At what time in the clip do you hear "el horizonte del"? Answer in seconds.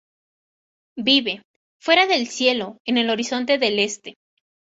2.97-3.77